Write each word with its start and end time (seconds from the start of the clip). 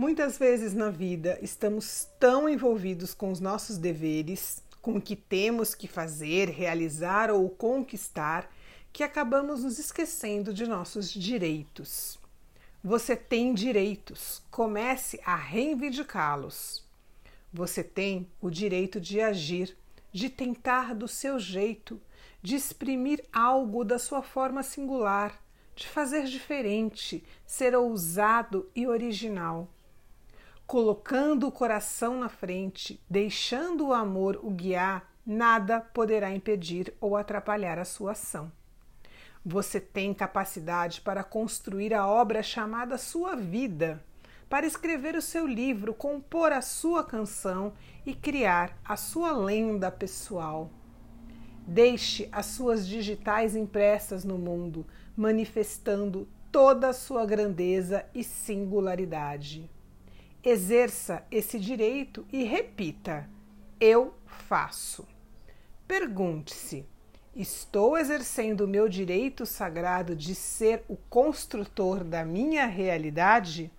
Muitas 0.00 0.38
vezes 0.38 0.72
na 0.72 0.88
vida 0.88 1.38
estamos 1.42 2.08
tão 2.18 2.48
envolvidos 2.48 3.12
com 3.12 3.30
os 3.30 3.38
nossos 3.38 3.76
deveres, 3.76 4.62
com 4.80 4.96
o 4.96 5.00
que 5.00 5.14
temos 5.14 5.74
que 5.74 5.86
fazer, 5.86 6.48
realizar 6.48 7.30
ou 7.30 7.50
conquistar, 7.50 8.50
que 8.94 9.04
acabamos 9.04 9.62
nos 9.62 9.78
esquecendo 9.78 10.54
de 10.54 10.66
nossos 10.66 11.12
direitos. 11.12 12.18
Você 12.82 13.14
tem 13.14 13.52
direitos, 13.52 14.42
comece 14.50 15.20
a 15.22 15.36
reivindicá-los. 15.36 16.82
Você 17.52 17.84
tem 17.84 18.26
o 18.40 18.48
direito 18.48 18.98
de 18.98 19.20
agir, 19.20 19.76
de 20.10 20.30
tentar 20.30 20.94
do 20.94 21.06
seu 21.06 21.38
jeito, 21.38 22.00
de 22.40 22.56
exprimir 22.56 23.22
algo 23.30 23.84
da 23.84 23.98
sua 23.98 24.22
forma 24.22 24.62
singular, 24.62 25.38
de 25.76 25.86
fazer 25.86 26.24
diferente, 26.24 27.22
ser 27.44 27.74
ousado 27.76 28.66
e 28.74 28.86
original 28.86 29.68
colocando 30.70 31.48
o 31.48 31.50
coração 31.50 32.20
na 32.20 32.28
frente, 32.28 33.02
deixando 33.10 33.88
o 33.88 33.92
amor 33.92 34.38
o 34.40 34.50
guiar, 34.50 35.12
nada 35.26 35.80
poderá 35.80 36.32
impedir 36.32 36.94
ou 37.00 37.16
atrapalhar 37.16 37.76
a 37.76 37.84
sua 37.84 38.12
ação. 38.12 38.52
Você 39.44 39.80
tem 39.80 40.14
capacidade 40.14 41.00
para 41.00 41.24
construir 41.24 41.92
a 41.92 42.06
obra 42.06 42.40
chamada 42.40 42.96
sua 42.98 43.34
vida, 43.34 44.00
para 44.48 44.64
escrever 44.64 45.16
o 45.16 45.20
seu 45.20 45.44
livro, 45.44 45.92
compor 45.92 46.52
a 46.52 46.62
sua 46.62 47.02
canção 47.02 47.72
e 48.06 48.14
criar 48.14 48.78
a 48.84 48.96
sua 48.96 49.32
lenda 49.32 49.90
pessoal. 49.90 50.70
Deixe 51.66 52.28
as 52.30 52.46
suas 52.46 52.86
digitais 52.86 53.56
impressas 53.56 54.22
no 54.22 54.38
mundo, 54.38 54.86
manifestando 55.16 56.28
toda 56.52 56.90
a 56.90 56.92
sua 56.92 57.26
grandeza 57.26 58.06
e 58.14 58.22
singularidade. 58.22 59.68
Exerça 60.42 61.22
esse 61.30 61.58
direito 61.58 62.26
e 62.32 62.44
repita: 62.44 63.28
Eu 63.78 64.14
faço. 64.26 65.06
Pergunte-se: 65.86 66.86
Estou 67.36 67.98
exercendo 67.98 68.62
o 68.62 68.68
meu 68.68 68.88
direito 68.88 69.44
sagrado 69.44 70.16
de 70.16 70.34
ser 70.34 70.82
o 70.88 70.96
construtor 70.96 72.02
da 72.02 72.24
minha 72.24 72.64
realidade? 72.66 73.70